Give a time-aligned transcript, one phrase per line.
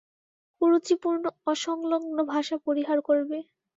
[0.61, 3.37] কুরুচিপূর্ণ অসংলগ্ন ভাষা পরিহার করবে।